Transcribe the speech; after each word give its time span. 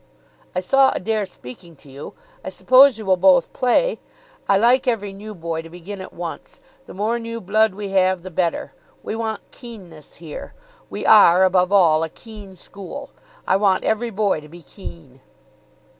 "I 0.55 0.61
saw 0.61 0.89
Adair 0.95 1.27
speaking 1.27 1.75
to 1.75 1.91
you. 1.91 2.15
I 2.43 2.49
suppose 2.49 2.97
you 2.97 3.05
will 3.05 3.17
both 3.17 3.53
play. 3.53 3.99
I 4.49 4.57
like 4.57 4.87
every 4.87 5.13
new 5.13 5.35
boy 5.35 5.61
to 5.61 5.69
begin 5.69 6.01
at 6.01 6.11
once. 6.11 6.59
The 6.87 6.95
more 6.95 7.19
new 7.19 7.39
blood 7.39 7.75
we 7.75 7.89
have, 7.89 8.23
the 8.23 8.31
better. 8.31 8.73
We 9.03 9.15
want 9.15 9.41
keenness 9.51 10.15
here. 10.15 10.55
We 10.89 11.05
are, 11.05 11.43
above 11.43 11.71
all, 11.71 12.01
a 12.03 12.09
keen 12.09 12.55
school. 12.55 13.11
I 13.47 13.57
want 13.57 13.83
every 13.83 14.09
boy 14.09 14.41
to 14.41 14.49
be 14.49 14.63
keen." 14.63 15.21